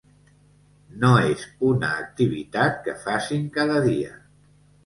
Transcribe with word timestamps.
No 1.03 1.11
és 1.33 1.43
una 1.73 1.91
activitat 2.05 2.81
que 2.89 2.97
facin 3.07 3.47
cada 3.59 3.81
dia. 3.93 4.19